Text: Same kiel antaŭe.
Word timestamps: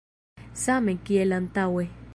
Same 0.61 0.95
kiel 1.11 1.37
antaŭe. 1.39 1.89